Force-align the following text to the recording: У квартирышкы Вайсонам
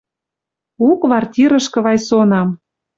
У 0.87 0.89
квартирышкы 1.03 1.79
Вайсонам 1.87 2.55